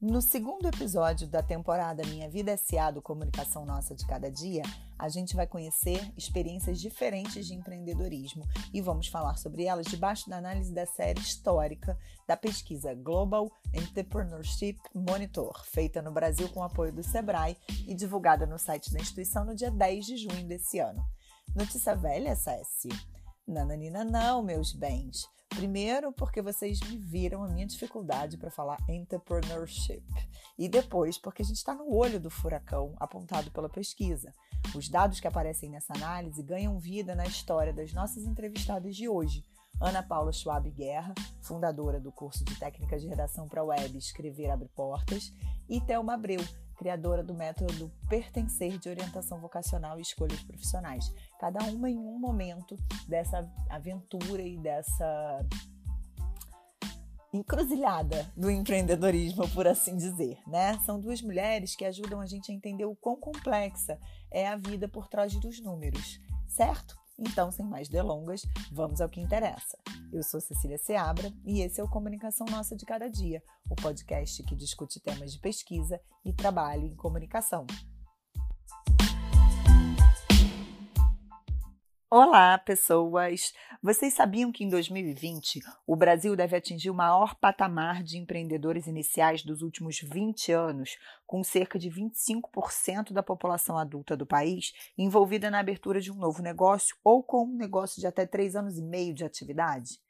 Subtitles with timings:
[0.00, 2.90] No segundo episódio da temporada Minha Vida S.A.
[2.90, 4.62] do Comunicação Nossa de Cada Dia,
[4.98, 8.42] a gente vai conhecer experiências diferentes de empreendedorismo
[8.72, 14.78] e vamos falar sobre elas debaixo da análise da série histórica da pesquisa Global Entrepreneurship
[14.94, 19.54] Monitor, feita no Brasil com apoio do Sebrae e divulgada no site da instituição no
[19.54, 21.04] dia 10 de junho desse ano.
[21.54, 22.88] Notícia velha, Cessi?
[23.46, 25.28] Nananina não, meus bens.
[25.50, 30.02] Primeiro, porque vocês me viram a minha dificuldade para falar entrepreneurship.
[30.56, 34.32] E depois, porque a gente está no olho do furacão apontado pela pesquisa.
[34.74, 39.44] Os dados que aparecem nessa análise ganham vida na história das nossas entrevistadas de hoje.
[39.80, 44.68] Ana Paula Schwab Guerra, fundadora do curso de técnicas de redação para web Escrever Abre
[44.68, 45.32] Portas,
[45.68, 46.40] e Thelma Abreu,
[46.76, 51.12] criadora do método Pertencer de Orientação Vocacional e Escolhas Profissionais.
[51.40, 52.76] Cada uma em um momento
[53.08, 55.46] dessa aventura e dessa
[57.32, 60.78] encruzilhada do empreendedorismo, por assim dizer, né?
[60.84, 63.98] São duas mulheres que ajudam a gente a entender o quão complexa
[64.30, 66.94] é a vida por trás dos números, certo?
[67.18, 69.78] Então, sem mais delongas, vamos ao que interessa.
[70.12, 74.42] Eu sou Cecília Seabra e esse é o Comunicação Nossa de Cada Dia, o podcast
[74.42, 77.66] que discute temas de pesquisa e trabalho em comunicação.
[82.12, 83.54] Olá, pessoas!
[83.80, 89.44] Vocês sabiam que em 2020 o Brasil deve atingir o maior patamar de empreendedores iniciais
[89.44, 95.60] dos últimos 20 anos, com cerca de 25% da população adulta do país envolvida na
[95.60, 99.14] abertura de um novo negócio ou com um negócio de até 3 anos e meio
[99.14, 100.00] de atividade?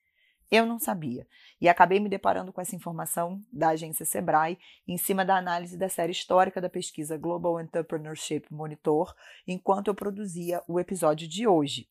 [0.50, 1.28] Eu não sabia
[1.60, 5.88] e acabei me deparando com essa informação da agência Sebrae em cima da análise da
[5.88, 9.14] série histórica da pesquisa Global Entrepreneurship Monitor,
[9.46, 11.88] enquanto eu produzia o episódio de hoje.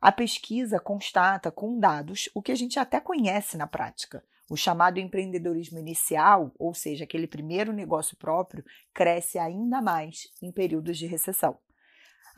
[0.00, 4.24] A pesquisa constata com dados o que a gente até conhece na prática.
[4.48, 10.96] O chamado empreendedorismo inicial, ou seja, aquele primeiro negócio próprio, cresce ainda mais em períodos
[10.96, 11.58] de recessão.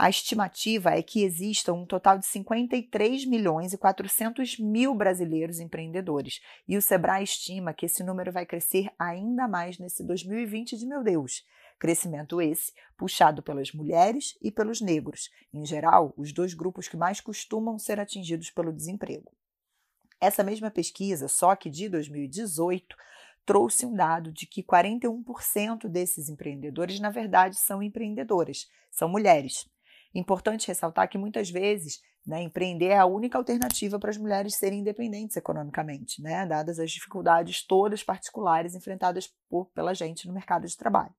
[0.01, 6.41] A estimativa é que existam um total de 53 milhões e 400 mil brasileiros empreendedores,
[6.69, 11.03] e o Sebrae estima que esse número vai crescer ainda mais nesse 2020 de meu
[11.03, 11.45] Deus.
[11.81, 17.21] Crescimento esse puxado pelas mulheres e pelos negros, em geral, os dois grupos que mais
[17.21, 19.33] costumam ser atingidos pelo desemprego.
[20.21, 22.97] Essa mesma pesquisa, só que de 2018,
[23.45, 29.69] trouxe um dado de que 41% desses empreendedores, na verdade, são empreendedoras, são mulheres.
[30.15, 34.81] Importante ressaltar que muitas vezes né, empreender é a única alternativa para as mulheres serem
[34.81, 40.77] independentes economicamente, né, dadas as dificuldades todas particulares enfrentadas por, pela gente no mercado de
[40.77, 41.15] trabalho.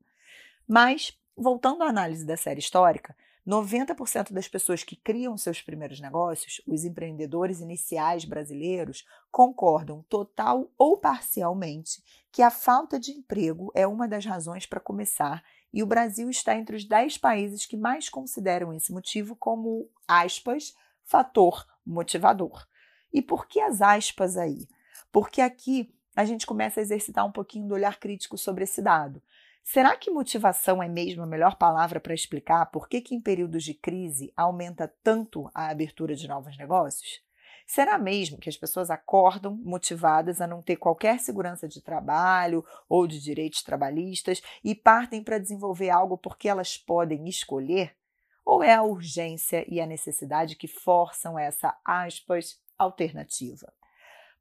[0.67, 3.15] Mas, voltando à análise da série histórica,
[3.47, 10.99] 90% das pessoas que criam seus primeiros negócios, os empreendedores iniciais brasileiros, concordam total ou
[10.99, 15.43] parcialmente que a falta de emprego é uma das razões para começar
[15.73, 20.73] e o Brasil está entre os 10 países que mais consideram esse motivo como, aspas,
[21.03, 22.67] fator motivador.
[23.13, 24.67] E por que as aspas aí?
[25.11, 29.21] Porque aqui a gente começa a exercitar um pouquinho do olhar crítico sobre esse dado.
[29.63, 33.63] Será que motivação é mesmo a melhor palavra para explicar por que, que em períodos
[33.63, 37.21] de crise aumenta tanto a abertura de novos negócios?
[37.69, 43.05] Será mesmo que as pessoas acordam motivadas a não ter qualquer segurança de trabalho ou
[43.05, 47.95] de direitos trabalhistas e partem para desenvolver algo porque elas podem escolher?
[48.43, 53.71] Ou é a urgência e a necessidade que forçam essa, aspas, alternativa?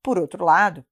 [0.03, 0.83] Por outro lado,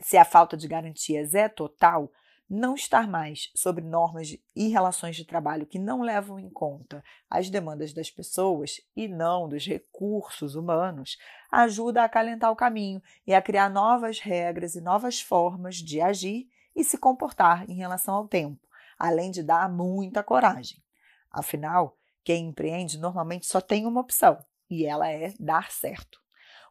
[0.00, 2.10] se a falta de garantias é total,
[2.48, 7.50] não estar mais sobre normas e relações de trabalho que não levam em conta as
[7.50, 11.18] demandas das pessoas e não dos recursos humanos
[11.52, 16.48] ajuda a acalentar o caminho e a criar novas regras e novas formas de agir
[16.74, 18.66] e se comportar em relação ao tempo,
[18.98, 20.82] além de dar muita coragem.
[21.30, 24.38] Afinal, quem empreende normalmente só tem uma opção,
[24.70, 26.20] e ela é dar certo.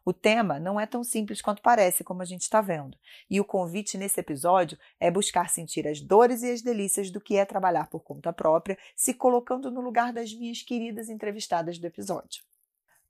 [0.08, 2.96] O tema não é tão simples quanto parece, como a gente está vendo.
[3.28, 7.36] E o convite nesse episódio é buscar sentir as dores e as delícias do que
[7.36, 12.42] é trabalhar por conta própria, se colocando no lugar das minhas queridas entrevistadas do episódio.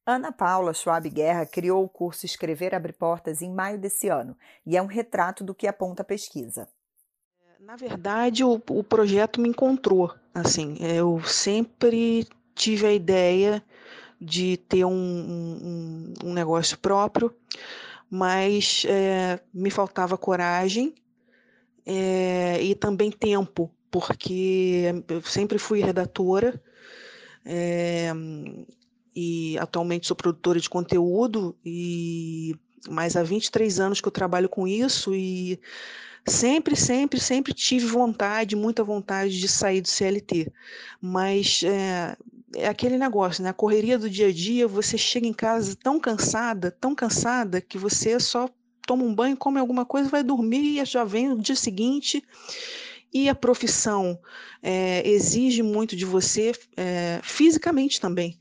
[0.05, 4.37] Ana Paula Schwab Guerra criou o curso Escrever Abre Portas em maio desse ano
[4.67, 6.69] e é um retrato do que aponta a pesquisa.
[7.61, 10.13] Na verdade, o, o projeto me encontrou.
[10.35, 13.63] Assim, eu sempre tive a ideia
[14.21, 17.35] de ter um, um, um negócio próprio,
[18.11, 20.95] mas é, me faltava coragem
[21.87, 26.61] é, e também tempo, porque eu sempre fui redatora
[27.45, 28.13] é,
[29.15, 32.55] e atualmente sou produtora de conteúdo e
[32.89, 35.59] mas há 23 anos que eu trabalho com isso e
[36.27, 40.53] sempre, sempre, sempre tive vontade, muita vontade de sair do CLT.
[41.01, 42.17] Mas é,
[42.55, 43.51] é aquele negócio, né?
[43.51, 47.79] A correria do dia a dia, você chega em casa tão cansada, tão cansada, que
[47.79, 48.49] você só
[48.87, 52.23] toma um banho, come alguma coisa, vai dormir e já vem o dia seguinte.
[53.13, 54.19] E a profissão
[54.63, 58.39] é, exige muito de você é, fisicamente também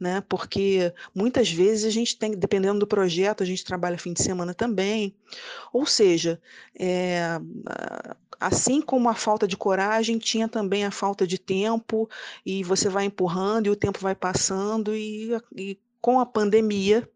[0.00, 0.22] né?
[0.26, 4.54] Porque muitas vezes a gente tem, dependendo do projeto, a gente trabalha fim de semana
[4.54, 5.14] também.
[5.70, 6.40] Ou seja,
[6.74, 7.38] é,
[8.40, 12.08] assim como a falta de coragem, tinha também a falta de tempo,
[12.44, 17.08] e você vai empurrando e o tempo vai passando, e, e com a pandemia,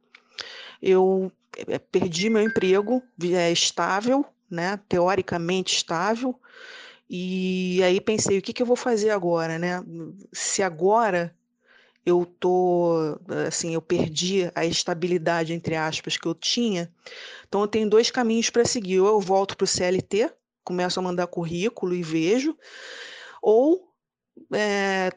[0.83, 4.79] eu eh, perdi meu emprego, é estável, né?
[4.89, 6.39] Teoricamente estável.
[7.09, 9.83] E aí pensei, o que, que eu vou fazer agora, né?
[10.33, 11.35] Se agora
[12.05, 16.93] eu tô, assim, eu perdi a estabilidade, entre aspas, que eu tinha.
[17.49, 19.01] Então, eu tenho dois caminhos para seguir.
[19.01, 20.31] Ou eu volto para o CLT,
[20.65, 22.57] começo a mandar currículo e vejo,
[23.43, 23.89] ou
[24.53, 25.11] é,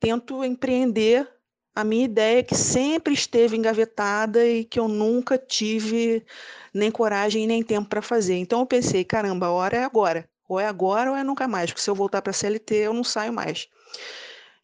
[0.00, 1.28] tento empreender
[1.74, 6.24] a minha ideia que sempre esteve engavetada e que eu nunca tive
[6.72, 8.36] nem coragem nem tempo para fazer.
[8.36, 10.28] Então eu pensei, caramba, a hora é agora.
[10.48, 12.92] Ou é agora ou é nunca mais, porque se eu voltar para a CLT eu
[12.92, 13.68] não saio mais.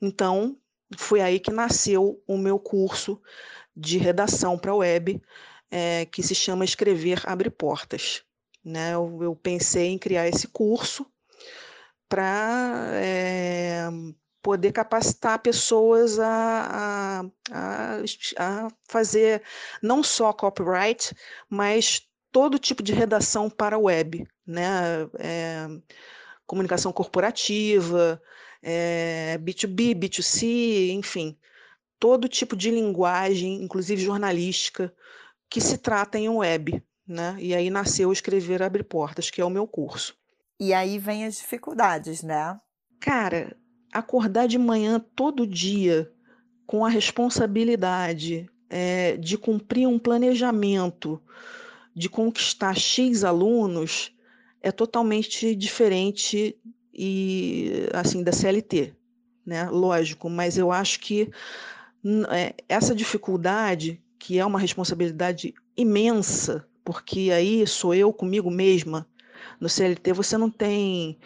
[0.00, 0.56] Então
[0.96, 3.20] foi aí que nasceu o meu curso
[3.74, 5.20] de redação para web,
[5.70, 8.22] é, que se chama Escrever Abre Portas.
[8.70, 8.94] Né?
[8.94, 11.04] Eu, eu pensei em criar esse curso
[12.08, 13.88] para é,
[14.42, 18.02] poder capacitar pessoas a, a,
[18.38, 19.42] a, fazer
[19.82, 21.14] não só copyright,
[21.48, 22.02] mas
[22.32, 25.08] todo tipo de redação para web, né?
[25.18, 25.66] É,
[26.46, 28.20] comunicação corporativa,
[28.62, 31.38] é, B2B, B2C, enfim,
[31.98, 34.92] todo tipo de linguagem, inclusive jornalística,
[35.48, 36.82] que se trata em web.
[37.10, 37.36] Né?
[37.40, 40.14] E aí nasceu Escrever Abre Portas, que é o meu curso.
[40.60, 42.56] E aí vem as dificuldades, né?
[43.00, 43.56] Cara,
[43.92, 46.08] acordar de manhã todo dia
[46.66, 51.20] com a responsabilidade é, de cumprir um planejamento,
[51.96, 54.14] de conquistar X alunos,
[54.62, 56.56] é totalmente diferente
[56.94, 58.94] e assim da CLT,
[59.44, 59.68] né?
[59.68, 61.28] Lógico, mas eu acho que
[62.30, 69.06] é, essa dificuldade, que é uma responsabilidade imensa, porque aí sou eu comigo mesma.
[69.60, 71.16] No CLT você não tem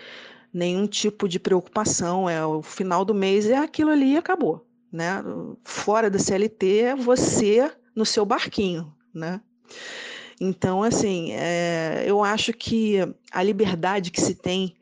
[0.52, 5.24] nenhum tipo de preocupação, é o final do mês é aquilo ali e acabou, né?
[5.64, 9.40] Fora da CLT é você no seu barquinho, né?
[10.38, 12.98] Então, assim, é, eu acho que
[13.32, 14.76] a liberdade que se tem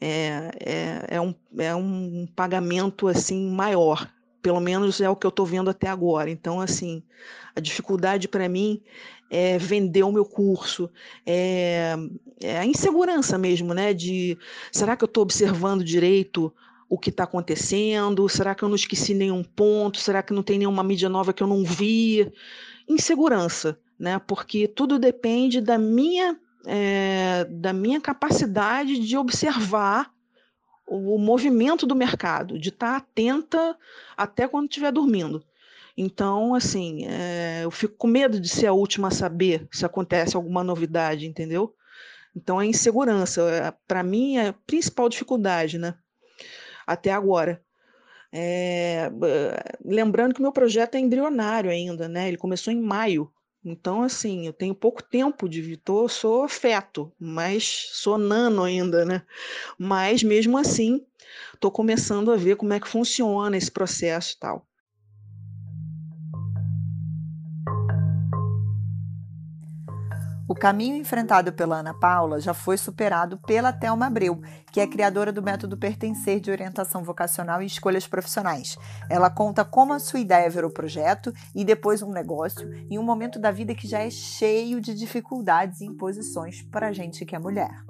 [0.00, 4.10] é, é, é, um, é um pagamento assim maior.
[4.44, 6.30] Pelo menos é o que eu estou vendo até agora.
[6.30, 7.02] Então, assim,
[7.56, 8.82] a dificuldade para mim
[9.30, 10.90] é vender o meu curso,
[11.24, 11.94] é,
[12.42, 13.94] é a insegurança mesmo, né?
[13.94, 14.36] De
[14.70, 16.52] será que eu estou observando direito
[16.90, 18.28] o que está acontecendo?
[18.28, 19.98] Será que eu não esqueci nenhum ponto?
[19.98, 22.30] Será que não tem nenhuma mídia nova que eu não vi?
[22.86, 24.18] Insegurança, né?
[24.18, 30.13] Porque tudo depende da minha é, da minha capacidade de observar
[30.86, 33.76] o, movimento do mercado, de estar atenta
[34.16, 35.44] até quando estiver dormindo.
[35.96, 40.36] Então, assim, é, eu fico com medo de ser a última a saber se acontece
[40.36, 41.74] alguma novidade, entendeu?
[42.34, 45.94] Então, a insegurança, é, para mim, é a principal dificuldade, né?
[46.86, 47.62] Até agora.
[48.32, 49.12] É,
[49.84, 52.26] lembrando que meu projeto é embrionário ainda, né?
[52.26, 53.30] Ele começou em maio
[53.64, 59.22] então, assim, eu tenho pouco tempo de Vitor, sou feto, mas sou nano ainda, né?
[59.78, 61.04] Mas mesmo assim,
[61.54, 64.66] estou começando a ver como é que funciona esse processo e tal.
[70.46, 75.32] O caminho enfrentado pela Ana Paula já foi superado pela Thelma Abreu, que é criadora
[75.32, 78.76] do método Pertencer de orientação vocacional e escolhas profissionais.
[79.08, 83.38] Ela conta como a sua ideia virou projeto e depois um negócio, em um momento
[83.38, 87.38] da vida que já é cheio de dificuldades e imposições para a gente que é
[87.38, 87.82] mulher.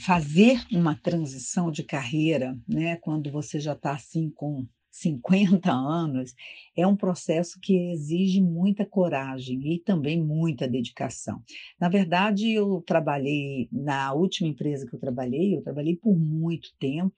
[0.00, 6.34] fazer uma transição de carreira, né, quando você já está assim com 50 anos,
[6.76, 11.42] é um processo que exige muita coragem e também muita dedicação.
[11.80, 17.14] Na verdade, eu trabalhei, na última empresa que eu trabalhei, eu trabalhei por muito tempo,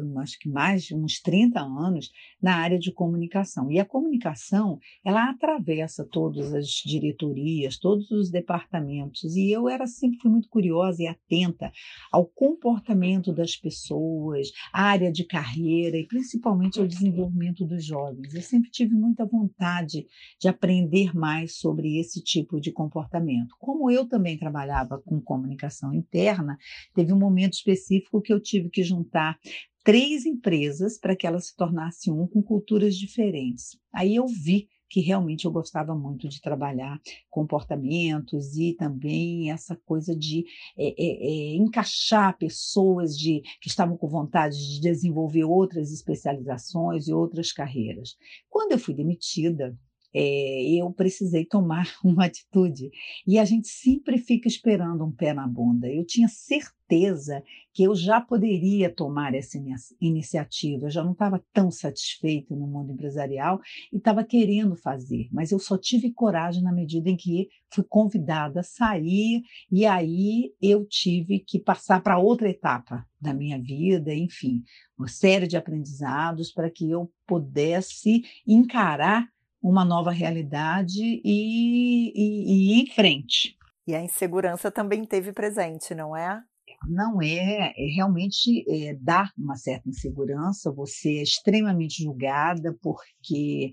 [0.00, 2.10] por acho que mais de uns 30 anos
[2.42, 3.70] na área de comunicação.
[3.70, 9.36] E a comunicação, ela atravessa todas as diretorias, todos os departamentos.
[9.36, 11.72] E eu era sempre fui muito curiosa e atenta
[12.10, 18.34] ao comportamento das pessoas, à área de carreira e principalmente ao desenvolvimento dos jovens.
[18.34, 20.06] Eu sempre tive muita vontade
[20.40, 23.54] de aprender mais sobre esse tipo de comportamento.
[23.58, 26.56] Como eu também trabalhava com comunicação interna,
[26.94, 29.38] teve um momento específico que eu tive que juntar
[29.84, 33.78] três empresas para que elas se tornassem um com culturas diferentes.
[33.92, 40.14] Aí eu vi que realmente eu gostava muito de trabalhar comportamentos e também essa coisa
[40.14, 40.44] de
[40.78, 47.12] é, é, é, encaixar pessoas de, que estavam com vontade de desenvolver outras especializações e
[47.12, 48.16] outras carreiras.
[48.48, 49.76] Quando eu fui demitida,
[50.14, 52.90] é, eu precisei tomar uma atitude.
[53.26, 55.90] E a gente sempre fica esperando um pé na bunda.
[55.90, 57.42] Eu tinha certeza
[57.72, 59.58] que eu já poderia tomar essa
[60.00, 63.60] iniciativa, eu já não estava tão satisfeita no mundo empresarial
[63.92, 68.60] e estava querendo fazer, mas eu só tive coragem na medida em que fui convidada
[68.60, 69.42] a sair
[69.72, 74.62] e aí eu tive que passar para outra etapa da minha vida, enfim,
[74.96, 79.26] uma série de aprendizados para que eu pudesse encarar
[79.64, 83.56] uma nova realidade e, e, e ir em frente.
[83.86, 86.42] E a insegurança também teve presente, não é?
[86.86, 93.72] Não é, é realmente é, dá uma certa insegurança, você é extremamente julgada porque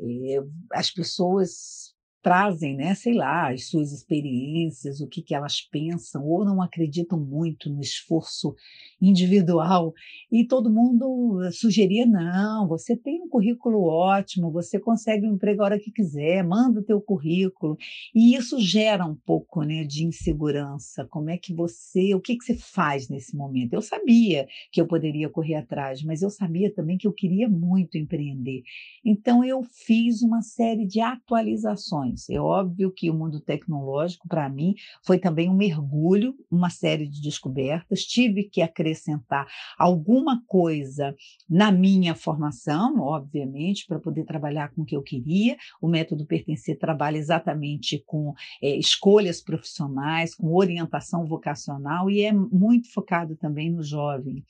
[0.00, 0.38] é,
[0.72, 1.85] as pessoas
[2.26, 7.20] trazem, né, sei lá, as suas experiências, o que, que elas pensam, ou não acreditam
[7.20, 8.52] muito no esforço
[9.00, 9.94] individual.
[10.32, 15.66] E todo mundo sugeria: não, você tem um currículo ótimo, você consegue um emprego a
[15.66, 17.76] hora que quiser, manda o teu currículo.
[18.12, 21.06] E isso gera um pouco né, de insegurança.
[21.08, 23.74] Como é que você, o que, que você faz nesse momento?
[23.74, 27.96] Eu sabia que eu poderia correr atrás, mas eu sabia também que eu queria muito
[27.96, 28.64] empreender.
[29.04, 34.74] Então eu fiz uma série de atualizações é óbvio que o mundo tecnológico, para mim,
[35.04, 38.04] foi também um mergulho, uma série de descobertas.
[38.04, 39.46] Tive que acrescentar
[39.78, 41.14] alguma coisa
[41.48, 45.56] na minha formação, obviamente, para poder trabalhar com o que eu queria.
[45.80, 52.92] O método Pertencer trabalha exatamente com é, escolhas profissionais, com orientação vocacional e é muito
[52.92, 54.44] focado também no jovem,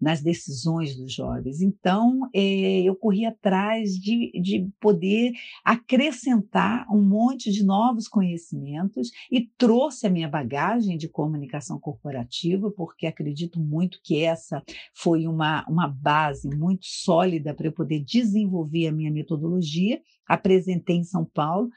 [0.00, 1.60] nas decisões dos jovens.
[1.60, 5.32] Então, é, eu corri atrás de, de poder
[5.64, 13.06] acrescentar um monte de novos conhecimentos e trouxe a minha bagagem de comunicação corporativa, porque
[13.06, 14.62] acredito muito que essa
[14.94, 20.00] foi uma, uma base muito sólida para eu poder desenvolver a minha metodologia.
[20.28, 21.70] Apresentei em São Paulo,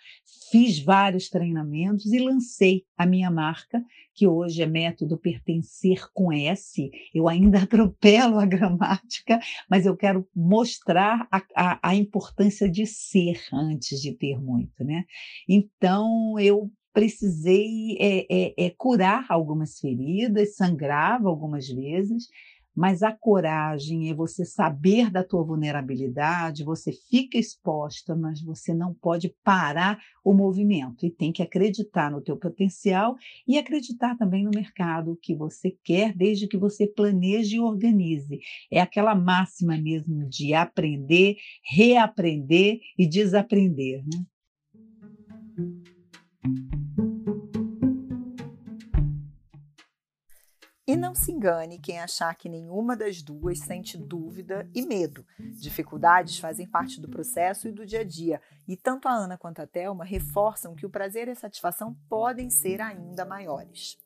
[0.51, 6.91] fiz vários treinamentos e lancei a minha marca, que hoje é método pertencer com S.
[7.13, 9.39] Eu ainda atropelo a gramática,
[9.70, 15.05] mas eu quero mostrar a, a, a importância de ser antes de ter muito, né?
[15.48, 22.27] Então, eu precisei é, é, é, curar algumas feridas, sangrava algumas vezes,
[22.75, 28.94] mas a coragem é você saber da tua vulnerabilidade, você fica exposta, mas você não
[28.94, 33.16] pode parar o movimento e tem que acreditar no teu potencial
[33.48, 38.40] e acreditar também no mercado que você quer, desde que você planeje e organize.
[38.72, 44.25] É aquela máxima mesmo de aprender, reaprender e desaprender, né?
[50.92, 55.26] E não se engane quem achar que nenhuma das duas sente dúvida e medo.
[55.40, 59.62] Dificuldades fazem parte do processo e do dia a dia, e tanto a Ana quanto
[59.62, 63.98] a Thelma reforçam que o prazer e a satisfação podem ser ainda maiores.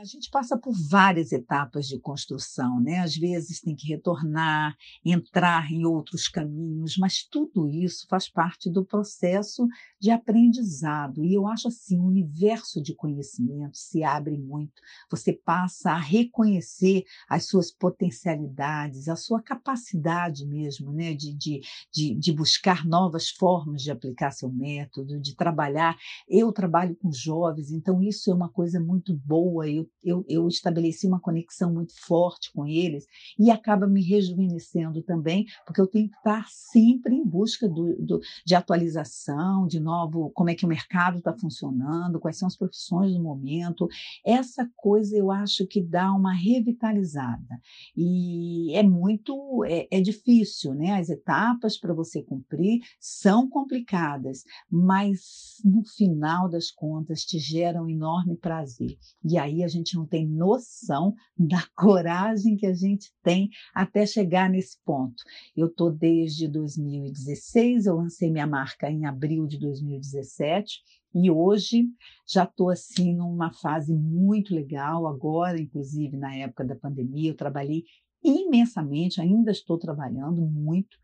[0.00, 3.00] A gente passa por várias etapas de construção, né?
[3.00, 8.82] Às vezes tem que retornar, entrar em outros caminhos, mas tudo isso faz parte do
[8.82, 9.68] processo
[10.00, 11.22] de aprendizado.
[11.22, 14.72] E eu acho assim, o universo de conhecimento se abre muito.
[15.10, 21.12] Você passa a reconhecer as suas potencialidades, a sua capacidade mesmo, né?
[21.12, 21.60] De, de,
[21.92, 25.94] de, de buscar novas formas de aplicar seu método, de trabalhar.
[26.26, 29.68] Eu trabalho com jovens, então isso é uma coisa muito boa.
[29.68, 33.06] Eu eu, eu estabeleci uma conexão muito forte com eles
[33.38, 38.20] e acaba me rejuvenescendo também, porque eu tenho que estar sempre em busca do, do,
[38.44, 43.12] de atualização, de novo, como é que o mercado está funcionando, quais são as profissões
[43.12, 43.88] do momento.
[44.24, 47.60] Essa coisa eu acho que dá uma revitalizada.
[47.96, 50.98] E é muito, é, é difícil, né?
[50.98, 58.36] As etapas para você cumprir são complicadas, mas no final das contas te geram enorme
[58.36, 58.96] prazer.
[59.24, 64.06] E aí a gente gente não tem noção da coragem que a gente tem até
[64.06, 65.22] chegar nesse ponto.
[65.56, 70.80] Eu estou desde 2016, eu lancei minha marca em abril de 2017
[71.14, 71.86] e hoje
[72.26, 75.06] já estou assim numa fase muito legal.
[75.06, 77.84] Agora, inclusive na época da pandemia, eu trabalhei
[78.22, 80.96] imensamente, ainda estou trabalhando muito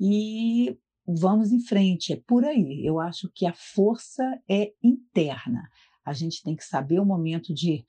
[0.00, 2.84] e vamos em frente, é por aí.
[2.84, 5.68] Eu acho que a força é interna.
[6.04, 7.84] A gente tem que saber o momento de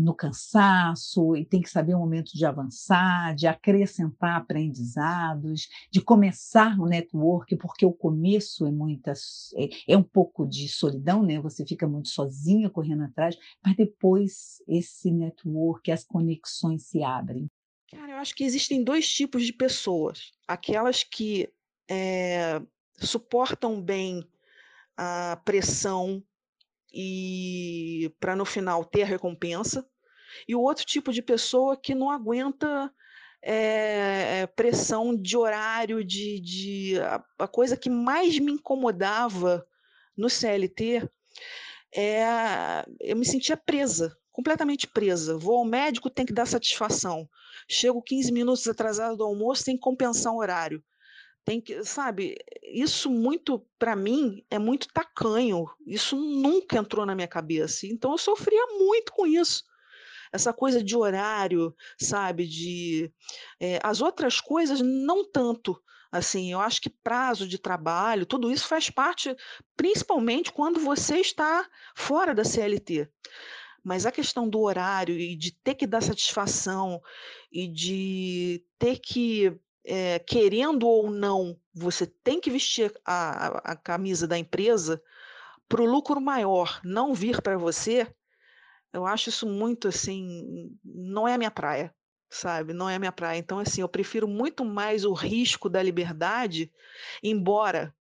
[0.00, 6.78] no cansaço e tem que saber o momento de avançar, de acrescentar aprendizados, de começar
[6.80, 11.38] o network, porque o começo é muitas é, é um pouco de solidão, né?
[11.40, 17.46] Você fica muito sozinha correndo atrás, mas depois esse network, as conexões se abrem.
[17.90, 21.52] Cara, eu acho que existem dois tipos de pessoas: aquelas que
[21.90, 22.62] é,
[22.96, 24.26] suportam bem
[24.96, 26.22] a pressão
[26.92, 29.86] e para no final ter a recompensa,
[30.46, 32.92] e o outro tipo de pessoa que não aguenta
[33.42, 39.66] é, pressão de horário, de, de a, a, coisa que mais me incomodava
[40.16, 41.08] no CLT
[41.94, 45.36] é eu me sentia presa, completamente presa.
[45.36, 47.28] Vou ao médico, tem que dar satisfação.
[47.68, 50.82] Chego 15 minutos atrasado do almoço, tem que compensar o horário.
[51.44, 55.66] Tem que, sabe, isso muito para mim é muito tacanho.
[55.86, 57.86] Isso nunca entrou na minha cabeça.
[57.86, 59.64] Então eu sofria muito com isso.
[60.32, 63.12] Essa coisa de horário, sabe, de
[63.58, 65.80] é, as outras coisas não tanto.
[66.12, 69.34] Assim, eu acho que prazo de trabalho, tudo isso faz parte,
[69.76, 73.08] principalmente quando você está fora da CLT.
[73.82, 77.00] Mas a questão do horário e de ter que dar satisfação
[77.50, 83.76] e de ter que é, querendo ou não, você tem que vestir a, a, a
[83.76, 85.02] camisa da empresa
[85.68, 88.06] para o lucro maior não vir para você,
[88.92, 91.94] eu acho isso muito assim, não é a minha praia,
[92.28, 92.72] sabe?
[92.72, 93.38] Não é a minha praia.
[93.38, 96.72] Então, assim, eu prefiro muito mais o risco da liberdade,
[97.22, 97.94] embora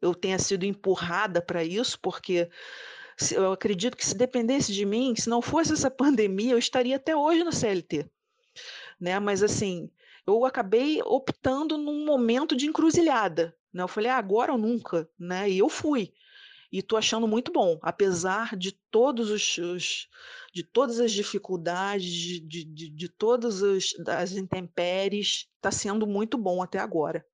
[0.00, 2.50] eu tenha sido empurrada para isso, porque
[3.30, 7.16] eu acredito que se dependesse de mim, se não fosse essa pandemia, eu estaria até
[7.16, 8.10] hoje no CLT.
[9.00, 9.18] Né?
[9.20, 9.88] Mas assim,
[10.26, 13.54] eu acabei optando num momento de encruzilhada.
[13.72, 13.82] Né?
[13.82, 15.50] Eu falei, ah, agora ou nunca, né?
[15.50, 16.12] E eu fui.
[16.70, 20.08] E estou achando muito bom, apesar de todos os, os
[20.54, 26.62] de todas as dificuldades, de, de, de todas as, as intempéries, está sendo muito bom
[26.62, 27.26] até agora.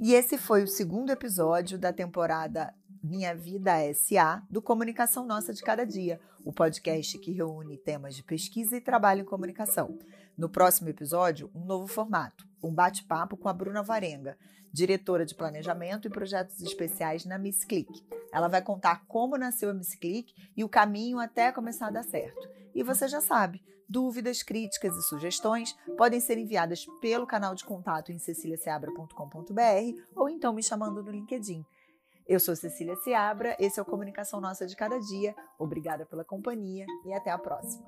[0.00, 2.72] E esse foi o segundo episódio da temporada
[3.04, 8.22] minha Vida SA, do Comunicação Nossa de Cada Dia, o podcast que reúne temas de
[8.22, 9.98] pesquisa e trabalho em comunicação.
[10.38, 14.38] No próximo episódio, um novo formato, um bate-papo com a Bruna Varenga,
[14.72, 17.92] diretora de planejamento e projetos especiais na Miss Click.
[18.32, 22.04] Ela vai contar como nasceu a Miss Click e o caminho até começar a dar
[22.04, 22.48] certo.
[22.74, 28.10] E você já sabe, dúvidas, críticas e sugestões podem ser enviadas pelo canal de contato
[28.10, 31.66] em ceciliaseabra.com.br ou então me chamando no LinkedIn.
[32.26, 35.34] Eu sou Cecília Seabra, esse é o Comunicação Nossa de Cada Dia.
[35.58, 37.84] Obrigada pela companhia e até a próxima.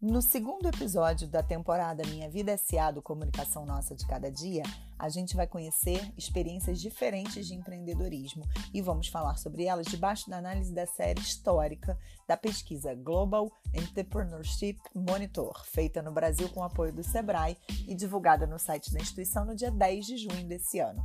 [0.00, 2.90] No segundo episódio da temporada Minha Vida S.A.
[2.90, 4.62] do Comunicação Nossa de Cada Dia,
[4.98, 10.38] a gente vai conhecer experiências diferentes de empreendedorismo e vamos falar sobre elas debaixo da
[10.38, 17.04] análise da série histórica da pesquisa Global Entrepreneurship Monitor, feita no Brasil com apoio do
[17.04, 21.04] Sebrae e divulgada no site da instituição no dia 10 de junho desse ano.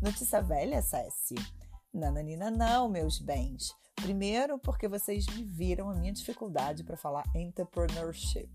[0.00, 1.34] Notícia velha, Cessi?
[1.92, 3.74] Nananina não, meus bens.
[3.96, 8.50] Primeiro, porque vocês me viram a minha dificuldade para falar entrepreneurship.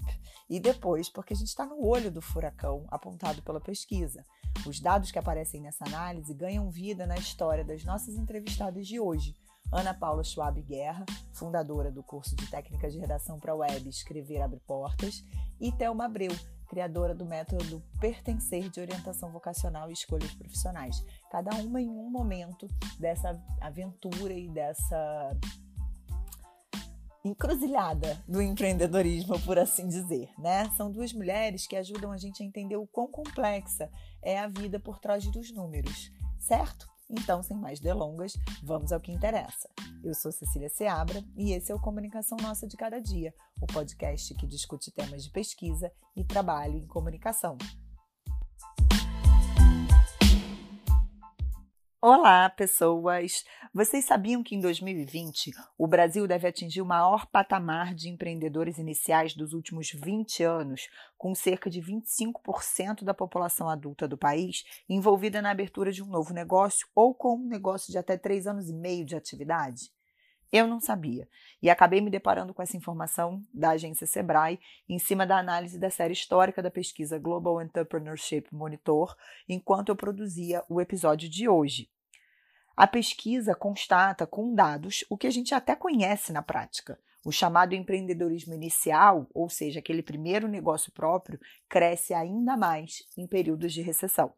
[0.50, 4.24] E depois, porque a gente está no olho do furacão apontado pela pesquisa.
[4.66, 9.36] Os dados que aparecem nessa análise ganham vida na história das nossas entrevistadas de hoje.
[9.72, 14.60] Ana Paula Schwab Guerra, fundadora do curso de técnicas de redação para web Escrever Abre
[14.68, 15.24] Portas,
[15.60, 16.32] e Thelma Abreu,
[16.68, 21.04] criadora do método Pertencer de Orientação Vocacional e Escolhas Profissionais.
[21.32, 22.68] Cada uma em um momento
[23.00, 25.32] dessa aventura e dessa
[27.24, 30.70] encruzilhada do empreendedorismo, por assim dizer, né?
[30.76, 33.90] São duas mulheres que ajudam a gente a entender o quão complexa
[34.22, 36.86] é a vida por trás dos números, certo?
[37.10, 39.70] Então, sem mais delongas, vamos ao que interessa.
[40.04, 44.36] Eu sou Cecília Seabra e esse é o Comunicação Nossa de Cada Dia, o podcast
[44.36, 47.58] que discute temas de pesquisa e trabalho em comunicação.
[52.04, 53.46] Olá, pessoas!
[53.72, 59.36] Vocês sabiam que em 2020 o Brasil deve atingir o maior patamar de empreendedores iniciais
[59.36, 65.52] dos últimos 20 anos, com cerca de 25% da população adulta do país envolvida na
[65.52, 69.06] abertura de um novo negócio ou com um negócio de até 3 anos e meio
[69.06, 69.92] de atividade?
[70.52, 71.30] Eu não sabia
[71.62, 74.60] e acabei me deparando com essa informação da agência Sebrae
[74.90, 79.16] em cima da análise da série histórica da pesquisa Global Entrepreneurship Monitor,
[79.48, 81.90] enquanto eu produzia o episódio de hoje.
[82.76, 87.00] A pesquisa constata com dados o que a gente até conhece na prática.
[87.24, 93.72] O chamado empreendedorismo inicial, ou seja, aquele primeiro negócio próprio, cresce ainda mais em períodos
[93.72, 94.34] de recessão.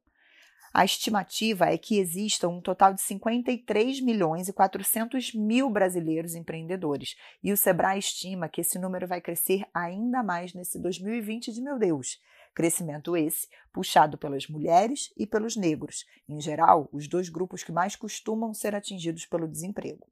[0.75, 7.15] A estimativa é que existam um total de 53 milhões e 400 mil brasileiros empreendedores,
[7.43, 11.77] e o Sebrae estima que esse número vai crescer ainda mais nesse 2020 de meu
[11.77, 12.19] Deus.
[12.55, 17.95] Crescimento esse puxado pelas mulheres e pelos negros, em geral, os dois grupos que mais
[17.95, 20.07] costumam ser atingidos pelo desemprego.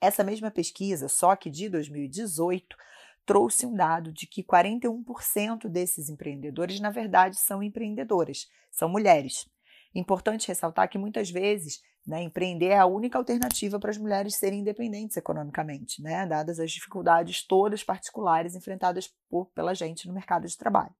[0.00, 2.76] Essa mesma pesquisa, só que de 2018,
[3.24, 9.48] trouxe um dado de que 41% desses empreendedores, na verdade, são empreendedoras, são mulheres.
[9.94, 14.60] Importante ressaltar que muitas vezes né, empreender é a única alternativa para as mulheres serem
[14.60, 20.56] independentes economicamente, né, dadas as dificuldades todas particulares enfrentadas por, pela gente no mercado de
[20.56, 20.94] trabalho.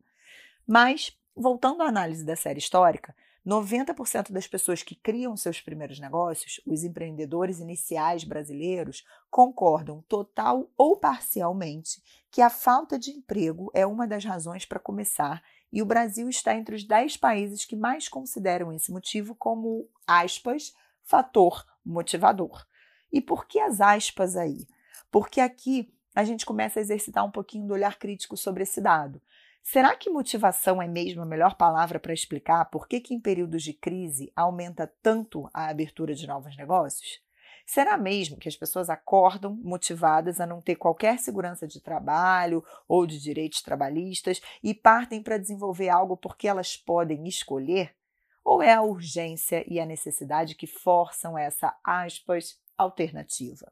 [0.67, 3.15] Mas, voltando à análise da série histórica,
[3.47, 10.99] 90% das pessoas que criam seus primeiros negócios, os empreendedores iniciais brasileiros, concordam total ou
[10.99, 16.29] parcialmente que a falta de emprego é uma das razões para começar e o Brasil
[16.29, 22.67] está entre os 10 países que mais consideram esse motivo como, aspas, fator motivador.
[23.13, 24.67] E por que as aspas aí?
[25.11, 29.21] Porque aqui a gente começa a exercitar um pouquinho do olhar crítico sobre esse dado.
[29.63, 33.63] Será que motivação é mesmo a melhor palavra para explicar por que, que em períodos
[33.63, 37.21] de crise aumenta tanto a abertura de novos negócios?
[37.69, 43.07] Será mesmo que as pessoas acordam motivadas a não ter qualquer segurança de trabalho ou
[43.07, 47.95] de direitos trabalhistas e partem para desenvolver algo porque elas podem escolher?
[48.43, 53.71] Ou é a urgência e a necessidade que forçam essa, aspas, alternativa?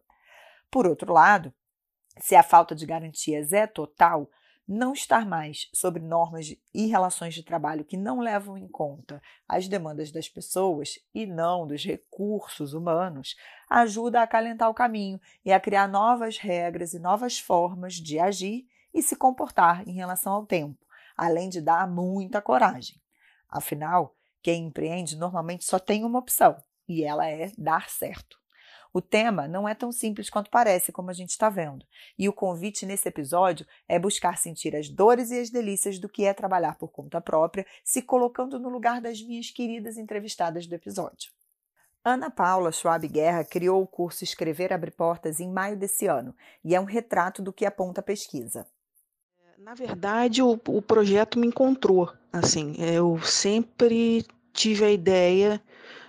[0.70, 1.50] Por outro lado,
[2.18, 4.30] se a falta de garantias é total,
[4.66, 9.68] não estar mais sobre normas e relações de trabalho que não levam em conta as
[9.68, 13.36] demandas das pessoas e não dos recursos humanos
[13.70, 18.66] ajuda a acalentar o caminho e a criar novas regras e novas formas de agir
[18.92, 20.84] e se comportar em relação ao tempo,
[21.16, 23.00] além de dar muita coragem.
[23.48, 26.56] Afinal, quem empreende normalmente só tem uma opção,
[26.88, 28.38] e ela é dar certo.
[28.96, 31.84] O tema não é tão simples quanto parece, como a gente está vendo.
[32.18, 36.24] E o convite nesse episódio é buscar sentir as dores e as delícias do que
[36.24, 41.30] é trabalhar por conta própria, se colocando no lugar das minhas queridas entrevistadas do episódio.
[42.02, 46.74] Ana Paula Schwab Guerra criou o curso Escrever Abre Portas em maio desse ano e
[46.74, 48.66] é um retrato do que aponta a pesquisa.
[49.58, 52.10] Na verdade, o, o projeto me encontrou.
[52.32, 55.60] Assim, eu sempre tive a ideia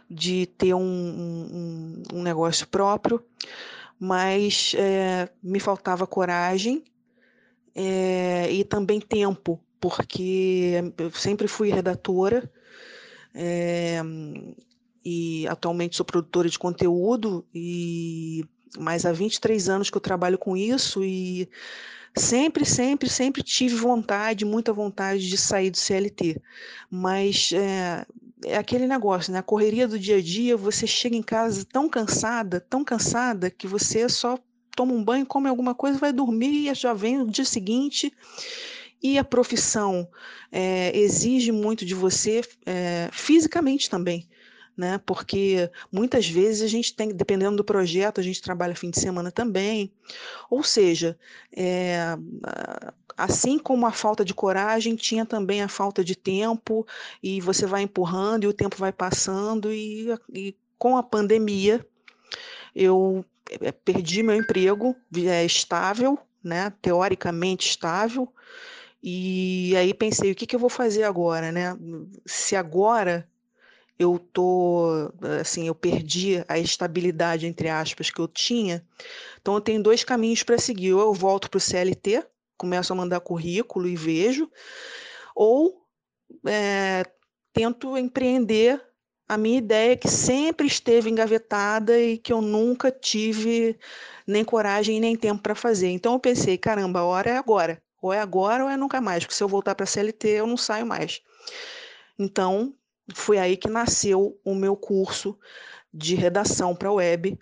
[0.09, 3.23] de ter um, um, um negócio próprio,
[3.99, 6.83] mas é, me faltava coragem
[7.75, 12.49] é, e também tempo, porque eu sempre fui redatora
[13.33, 14.01] é,
[15.03, 18.43] e atualmente sou produtora de conteúdo, e
[18.77, 21.49] mas há 23 anos que eu trabalho com isso e
[22.15, 26.41] sempre, sempre, sempre tive vontade, muita vontade de sair do CLT,
[26.89, 28.05] mas é,
[28.45, 29.39] é aquele negócio, né?
[29.39, 33.67] A correria do dia a dia, você chega em casa tão cansada, tão cansada, que
[33.67, 34.37] você só
[34.75, 38.13] toma um banho, come alguma coisa, vai dormir e já vem o dia seguinte.
[39.01, 40.07] E a profissão
[40.51, 44.27] é, exige muito de você é, fisicamente também
[44.77, 45.01] né?
[45.05, 49.31] Porque muitas vezes a gente tem, dependendo do projeto, a gente trabalha fim de semana
[49.31, 49.91] também.
[50.49, 51.17] Ou seja,
[51.51, 52.15] é,
[53.17, 56.85] assim como a falta de coragem, tinha também a falta de tempo,
[57.21, 61.85] e você vai empurrando e o tempo vai passando, e, e com a pandemia
[62.75, 63.25] eu
[63.61, 66.71] é, perdi meu emprego, é estável, né?
[66.81, 68.31] Teoricamente estável.
[69.01, 71.75] E aí pensei, o que, que eu vou fazer agora, né?
[72.25, 73.27] Se agora
[73.97, 78.85] eu tô assim, eu perdi a estabilidade entre aspas que eu tinha.
[79.41, 80.93] Então eu tenho dois caminhos para seguir.
[80.93, 82.23] Ou eu volto para o CLT,
[82.57, 84.49] começo a mandar currículo e vejo,
[85.35, 85.81] ou
[86.45, 87.03] é,
[87.53, 88.81] tento empreender
[89.27, 93.77] a minha ideia que sempre esteve engavetada e que eu nunca tive
[94.25, 95.89] nem coragem nem tempo para fazer.
[95.89, 97.81] Então eu pensei, caramba, a hora é agora.
[98.01, 100.47] Ou é agora ou é nunca mais, porque se eu voltar para a CLT eu
[100.47, 101.21] não saio mais.
[102.17, 102.73] Então
[103.13, 105.37] foi aí que nasceu o meu curso
[105.93, 107.37] de redação para web,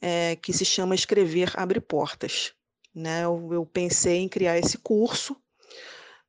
[0.00, 2.52] é, que se chama Escrever Abre Portas.
[3.00, 3.24] Né?
[3.24, 5.36] Eu, eu pensei em criar esse curso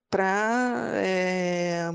[0.10, 1.90] para é,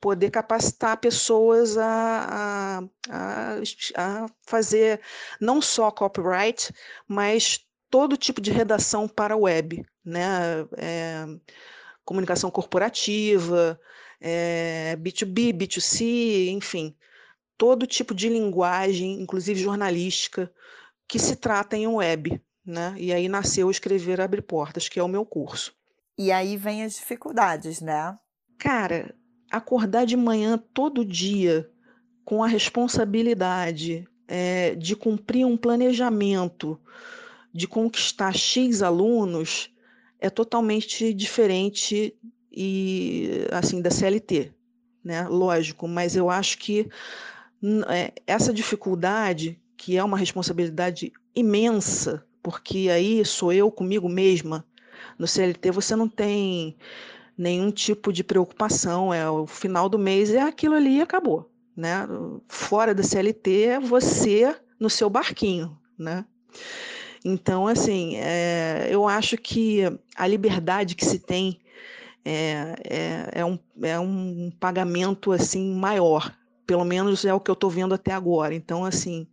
[0.00, 3.60] poder capacitar pessoas a, a,
[3.96, 5.00] a, fazer
[5.40, 6.72] não só copyright,
[7.06, 7.60] mas
[7.90, 10.66] todo tipo de redação para web, né?
[10.76, 11.24] É,
[12.04, 13.78] comunicação corporativa,
[14.20, 16.96] é, B2B, B2C, enfim,
[17.56, 20.52] todo tipo de linguagem, inclusive jornalística,
[21.06, 22.40] que se trata em web.
[22.68, 22.94] Né?
[22.98, 25.74] E aí nasceu Escrever Abre Portas, que é o meu curso.
[26.18, 28.14] E aí vem as dificuldades, né?
[28.58, 29.14] Cara,
[29.50, 31.66] acordar de manhã todo dia
[32.26, 36.78] com a responsabilidade é, de cumprir um planejamento,
[37.54, 39.74] de conquistar X alunos,
[40.20, 42.14] é totalmente diferente
[42.52, 44.52] e assim da CLT,
[45.02, 45.26] né?
[45.26, 46.86] Lógico, mas eu acho que
[47.88, 54.64] é, essa dificuldade, que é uma responsabilidade imensa, porque aí sou eu comigo mesma.
[55.18, 56.78] No CLT você não tem
[57.36, 62.08] nenhum tipo de preocupação, é o final do mês é aquilo ali e acabou, né?
[62.48, 66.24] Fora da CLT é você no seu barquinho, né?
[67.22, 69.82] Então, assim, é, eu acho que
[70.16, 71.60] a liberdade que se tem
[72.24, 76.34] é, é, é, um, é um pagamento assim maior.
[76.68, 78.54] Pelo menos é o que eu estou vendo até agora.
[78.54, 79.26] Então, assim,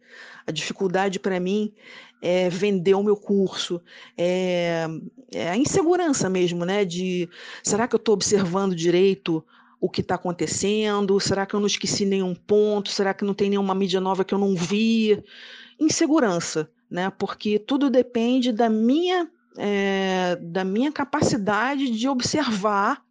[0.48, 1.74] a dificuldade para mim
[2.22, 3.82] é vender o meu curso,
[4.18, 4.88] é,
[5.34, 6.86] é a insegurança mesmo, né?
[6.86, 7.28] De
[7.62, 9.46] será que eu estou observando direito
[9.82, 11.20] o que está acontecendo?
[11.20, 12.90] Será que eu não esqueci nenhum ponto?
[12.90, 15.22] Será que não tem nenhuma mídia nova que eu não vi?
[15.78, 17.10] Insegurança, né?
[17.10, 23.05] Porque tudo depende da minha é, da minha capacidade de observar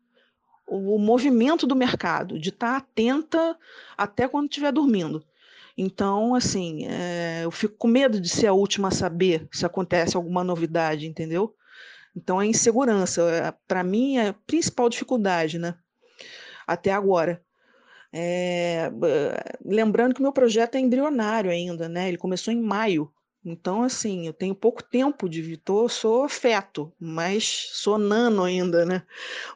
[0.67, 3.57] o, movimento do mercado, de estar atenta
[3.97, 5.25] até quando estiver dormindo.
[5.77, 10.17] Então, assim, é, eu fico com medo de ser a última a saber se acontece
[10.17, 11.55] alguma novidade, entendeu?
[12.17, 15.75] Então, a insegurança, é, para mim, é a principal dificuldade, né?
[16.67, 17.43] Até agora.
[18.13, 18.93] É,
[19.65, 22.07] lembrando que o meu projeto é embrionário ainda, né?
[22.09, 23.13] Ele começou em maio
[23.45, 29.03] então, assim, eu tenho pouco tempo de Vitor, sou feto, mas sou nano ainda, né?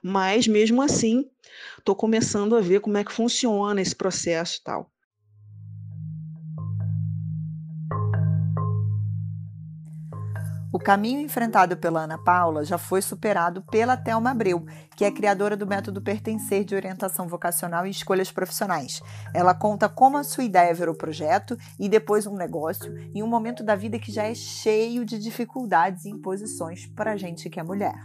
[0.02, 1.30] Mas mesmo assim,
[1.78, 4.90] estou começando a ver como é que funciona esse processo e tal.
[10.70, 15.56] O caminho enfrentado pela Ana Paula já foi superado pela Thelma Abreu, que é criadora
[15.56, 19.00] do método Pertencer de orientação vocacional e escolhas profissionais.
[19.34, 23.64] Ela conta como a sua ideia virou projeto e depois um negócio em um momento
[23.64, 27.62] da vida que já é cheio de dificuldades e imposições para a gente que é
[27.62, 27.96] mulher.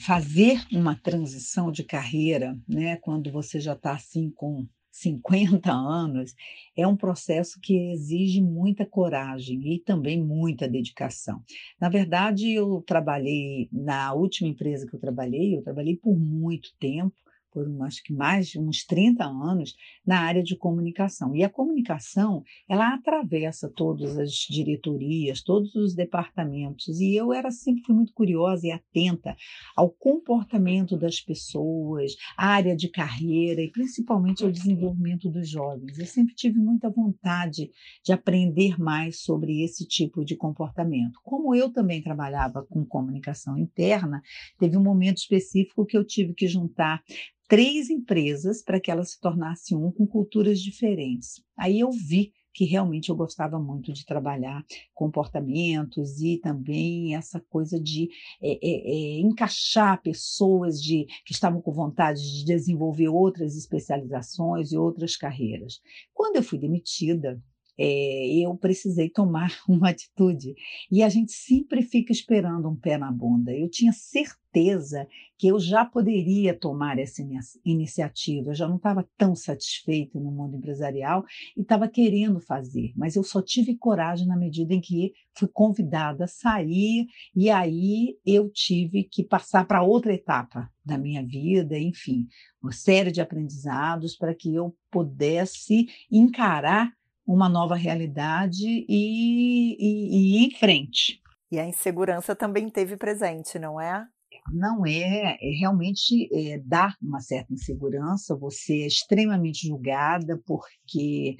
[0.00, 4.64] fazer uma transição de carreira, né, quando você já está assim com
[5.00, 6.34] 50 anos,
[6.76, 11.42] é um processo que exige muita coragem e também muita dedicação.
[11.80, 17.14] Na verdade, eu trabalhei na última empresa que eu trabalhei, eu trabalhei por muito tempo
[17.64, 19.74] por acho que mais de uns 30 anos
[20.06, 21.34] na área de comunicação.
[21.34, 27.82] E a comunicação, ela atravessa todas as diretorias, todos os departamentos, e eu era sempre
[27.84, 29.36] fui muito curiosa e atenta
[29.76, 35.98] ao comportamento das pessoas, à área de carreira e principalmente ao desenvolvimento dos jovens.
[35.98, 37.70] Eu sempre tive muita vontade
[38.04, 41.18] de aprender mais sobre esse tipo de comportamento.
[41.22, 44.22] Como eu também trabalhava com comunicação interna,
[44.58, 47.02] teve um momento específico que eu tive que juntar
[47.48, 51.42] três empresas para que ela se tornasse um com culturas diferentes.
[51.56, 57.80] Aí eu vi que realmente eu gostava muito de trabalhar comportamentos e também essa coisa
[57.80, 58.08] de
[58.42, 64.76] é, é, é, encaixar pessoas de, que estavam com vontade de desenvolver outras especializações e
[64.76, 65.80] outras carreiras.
[66.12, 67.40] Quando eu fui demitida,
[67.78, 70.54] é, eu precisei tomar uma atitude.
[70.90, 73.54] E a gente sempre fica esperando um pé na bunda.
[73.54, 75.06] Eu tinha certeza
[75.38, 77.22] que eu já poderia tomar essa
[77.64, 81.24] iniciativa, eu já não estava tão satisfeita no mundo empresarial
[81.56, 86.24] e estava querendo fazer, mas eu só tive coragem na medida em que fui convidada
[86.24, 92.26] a sair e aí eu tive que passar para outra etapa da minha vida, enfim,
[92.60, 96.97] uma série de aprendizados para que eu pudesse encarar
[97.28, 101.20] uma nova realidade e, e, e ir em frente.
[101.52, 104.06] E a insegurança também teve presente, não é?
[104.50, 111.36] Não é, é realmente é, dá uma certa insegurança, você é extremamente julgada porque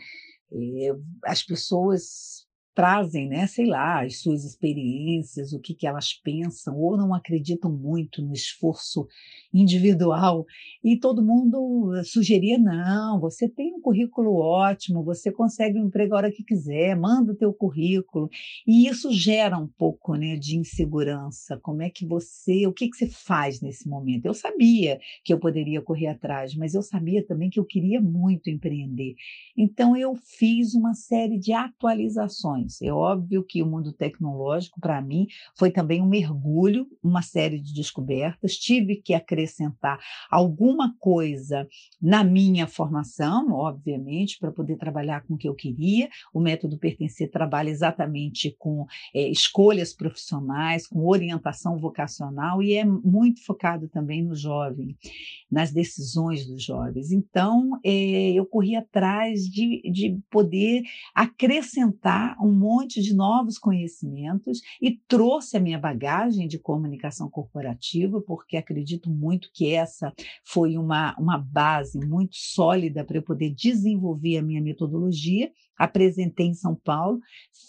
[0.53, 0.93] é,
[1.25, 2.47] as pessoas
[2.79, 7.73] trazem, né, sei lá, as suas experiências, o que, que elas pensam, ou não acreditam
[7.73, 9.05] muito no esforço
[9.53, 10.47] individual.
[10.85, 16.19] E todo mundo sugeria: não, você tem um currículo ótimo, você consegue um emprego a
[16.19, 18.31] hora que quiser, manda o teu currículo.
[18.65, 21.59] E isso gera um pouco né, de insegurança.
[21.61, 24.27] Como é que você, o que, que você faz nesse momento?
[24.27, 28.49] Eu sabia que eu poderia correr atrás, mas eu sabia também que eu queria muito
[28.49, 29.17] empreender.
[29.57, 35.27] Então eu fiz uma série de atualizações é óbvio que o mundo tecnológico, para mim,
[35.57, 38.57] foi também um mergulho, uma série de descobertas.
[38.57, 39.99] Tive que acrescentar
[40.31, 41.67] alguma coisa
[42.01, 46.09] na minha formação, obviamente, para poder trabalhar com o que eu queria.
[46.33, 53.45] O método Pertencer trabalha exatamente com é, escolhas profissionais, com orientação vocacional e é muito
[53.45, 54.97] focado também no jovem,
[55.51, 57.13] nas decisões dos jovens.
[57.13, 60.83] Então, é, eu corri atrás de, de poder
[61.15, 68.57] acrescentar um monte de novos conhecimentos e trouxe a minha bagagem de comunicação corporativa, porque
[68.57, 70.13] acredito muito que essa
[70.45, 75.51] foi uma, uma base muito sólida para eu poder desenvolver a minha metodologia.
[75.79, 77.21] Apresentei em São Paulo,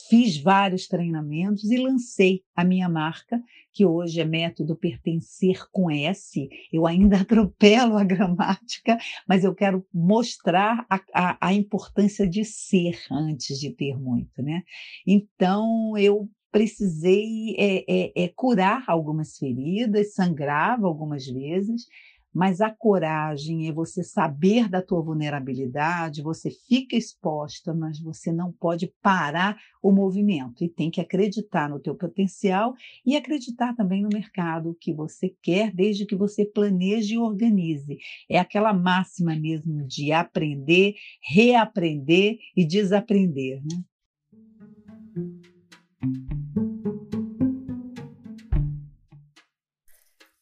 [0.09, 3.41] fiz vários treinamentos e lancei a minha marca,
[3.71, 6.49] que hoje é método pertencer com S.
[6.73, 12.99] Eu ainda atropelo a gramática, mas eu quero mostrar a, a, a importância de ser
[13.11, 14.63] antes de ter muito, né?
[15.05, 21.85] Então, eu precisei é, é, é, curar algumas feridas, sangrava algumas vezes,
[22.33, 28.51] mas a coragem é você saber da tua vulnerabilidade, você fica exposta, mas você não
[28.51, 32.73] pode parar o movimento e tem que acreditar no teu potencial
[33.05, 37.97] e acreditar também no mercado que você quer, desde que você planeje e organize.
[38.29, 43.83] É aquela máxima mesmo de aprender, reaprender e desaprender, né?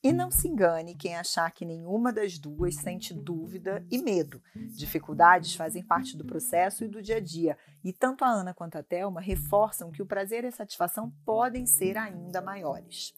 [0.08, 4.42] E não se engane quem achar que nenhuma das duas sente dúvida e medo.
[4.56, 8.78] Dificuldades fazem parte do processo e do dia a dia, e tanto a Ana quanto
[8.78, 13.14] a Thelma reforçam que o prazer e a satisfação podem ser ainda maiores.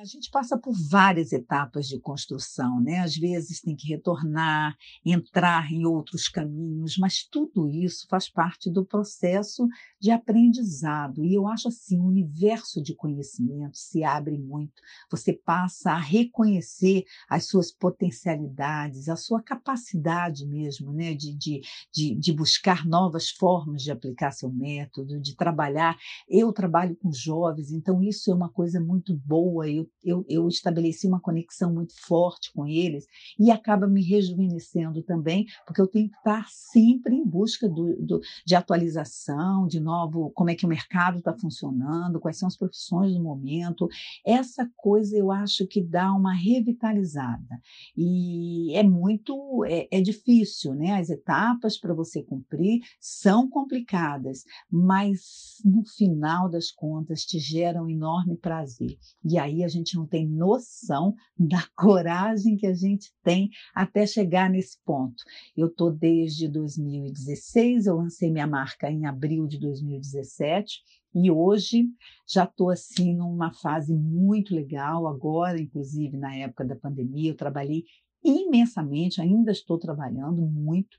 [0.00, 3.00] A gente passa por várias etapas de construção, né?
[3.00, 8.82] Às vezes tem que retornar, entrar em outros caminhos, mas tudo isso faz parte do
[8.82, 9.68] processo
[10.00, 11.22] de aprendizado.
[11.22, 14.72] E eu acho assim, o universo de conhecimento se abre muito.
[15.10, 21.12] Você passa a reconhecer as suas potencialidades, a sua capacidade mesmo, né?
[21.12, 21.60] De, de,
[21.92, 25.98] de, de buscar novas formas de aplicar seu método, de trabalhar.
[26.26, 29.68] Eu trabalho com jovens, então isso é uma coisa muito boa.
[29.68, 33.06] Eu eu, eu estabeleci uma conexão muito forte com eles
[33.38, 38.20] e acaba me rejuvenescendo também, porque eu tenho que estar sempre em busca do, do,
[38.46, 43.12] de atualização, de novo, como é que o mercado está funcionando, quais são as profissões
[43.12, 43.88] do momento.
[44.24, 47.60] Essa coisa eu acho que dá uma revitalizada.
[47.96, 50.98] E é muito, é, é difícil, né?
[50.98, 57.90] As etapas para você cumprir são complicadas, mas no final das contas te geram um
[57.90, 58.98] enorme prazer.
[59.24, 64.06] E aí a gente gente não tem noção da coragem que a gente tem até
[64.06, 65.22] chegar nesse ponto.
[65.56, 70.80] Eu estou desde 2016, eu lancei minha marca em abril de 2017.
[71.12, 71.86] E hoje
[72.28, 75.08] já estou assim numa fase muito legal.
[75.08, 77.84] Agora, inclusive na época da pandemia, eu trabalhei
[78.22, 80.96] imensamente, ainda estou trabalhando muito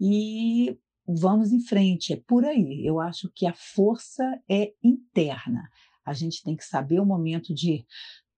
[0.00, 2.14] e vamos em frente.
[2.14, 2.86] É por aí.
[2.86, 5.68] Eu acho que a força é interna.
[6.04, 7.84] A gente tem que saber o momento de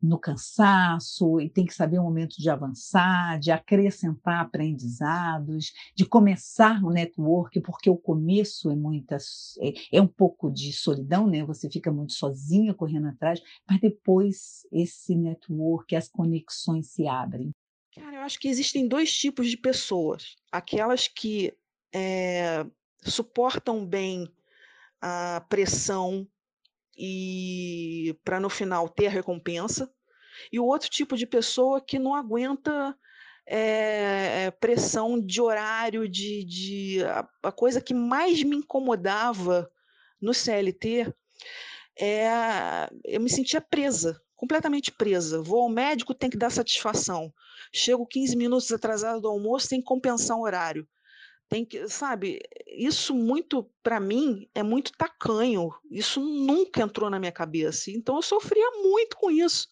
[0.05, 6.85] no cansaço e tem que saber o momento de avançar, de acrescentar aprendizados, de começar
[6.85, 11.43] o network, porque o começo é muitas é, é, um pouco de solidão, né?
[11.45, 17.51] Você fica muito sozinha correndo atrás, mas depois esse network, as conexões se abrem.
[17.95, 21.55] Cara, eu acho que existem dois tipos de pessoas: aquelas que
[21.95, 22.67] é,
[23.03, 24.29] suportam bem
[25.01, 26.27] a pressão
[26.97, 29.91] e para no final ter a recompensa,
[30.53, 32.97] e o outro tipo de pessoa que não aguenta
[33.47, 39.71] é, pressão de horário, de, de a, a, coisa que mais me incomodava
[40.21, 41.13] no CLT
[41.99, 45.41] é eu me sentia presa, completamente presa.
[45.43, 47.33] Vou ao médico, tem que dar satisfação.
[47.73, 50.89] Chego 15 minutos atrasado do almoço, tem que compensar o horário.
[51.49, 55.71] Tem que, sabe, isso muito para mim é muito tacanho.
[55.91, 57.91] Isso nunca entrou na minha cabeça.
[57.91, 59.69] Então eu sofria muito com isso.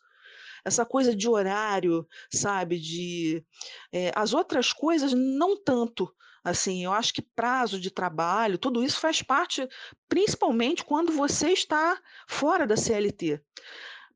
[0.64, 3.44] Essa coisa de horário, sabe, de
[3.92, 6.14] é, as outras coisas não tanto,
[6.44, 9.68] Assim, eu acho que prazo de trabalho, tudo isso faz parte,
[10.08, 13.40] principalmente quando você está fora da CLT.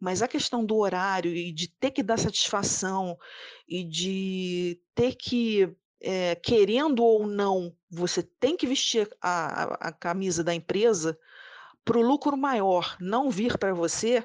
[0.01, 3.17] Mas a questão do horário e de ter que dar satisfação
[3.69, 9.93] e de ter que, é, querendo ou não, você tem que vestir a, a, a
[9.93, 11.19] camisa da empresa
[11.85, 14.23] para o lucro maior não vir para você,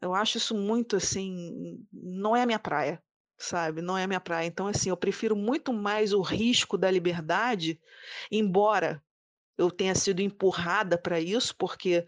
[0.00, 3.02] eu acho isso muito assim, não é a minha praia
[3.38, 3.80] sabe?
[3.80, 4.46] Não é a minha praia.
[4.46, 7.80] Então, assim, eu prefiro muito mais o risco da liberdade,
[8.30, 9.02] embora
[9.56, 12.04] eu tenha sido empurrada para isso, porque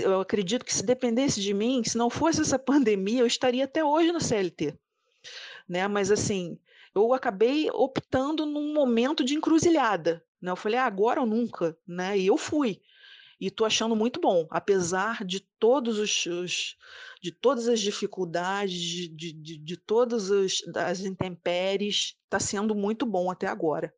[0.00, 3.84] eu acredito que se dependesse de mim, se não fosse essa pandemia, eu estaria até
[3.84, 4.76] hoje no CLT,
[5.68, 5.86] né?
[5.88, 6.58] Mas assim,
[6.94, 10.50] eu acabei optando num momento de encruzilhada, né?
[10.50, 12.18] Eu falei, ah, agora ou nunca, né?
[12.18, 12.80] E eu fui
[13.40, 16.76] e estou achando muito bom, apesar de todos os, os
[17.22, 23.30] de todas as dificuldades, de, de, de todas as, as intempéries, está sendo muito bom
[23.30, 23.94] até agora.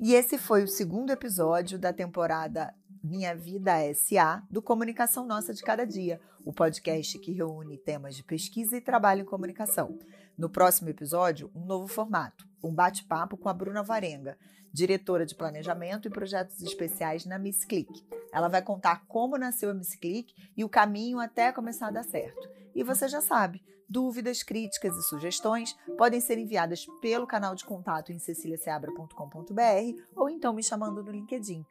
[0.00, 2.72] E esse foi o segundo episódio da temporada
[3.04, 8.24] Minha Vida SA do Comunicação Nossa de Cada Dia, o podcast que reúne temas de
[8.24, 9.98] pesquisa e trabalho em comunicação.
[10.38, 14.38] No próximo episódio, um novo formato um bate-papo com a Bruna Varenga,
[14.72, 17.92] diretora de planejamento e projetos especiais na Miss Click.
[18.32, 22.04] Ela vai contar como nasceu a Miss Click e o caminho até começar a dar
[22.04, 22.48] certo.
[22.74, 28.10] E você já sabe, dúvidas, críticas e sugestões podem ser enviadas pelo canal de contato
[28.10, 31.64] em ceciliaseabra.com.br ou então me chamando no LinkedIn.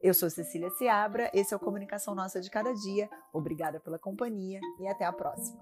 [0.00, 3.10] Eu sou Cecília Seabra, esse é o Comunicação Nossa de Cada Dia.
[3.32, 5.60] Obrigada pela companhia e até a próxima.